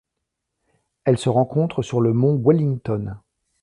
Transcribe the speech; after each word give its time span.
Elle 1.03 1.19
se 1.19 1.29
rencontre 1.29 1.83
sur 1.83 2.01
le 2.01 2.11
mont 2.11 2.33
Wellington. 2.35 3.17